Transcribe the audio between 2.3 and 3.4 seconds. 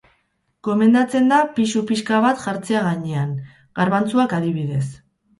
jartzea gainean,